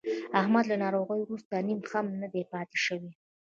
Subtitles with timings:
[0.39, 3.11] احمد له ناروغۍ ورسته نیم هم نه دی پاتې شوی.